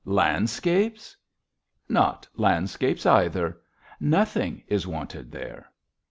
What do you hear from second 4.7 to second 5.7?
wanted there."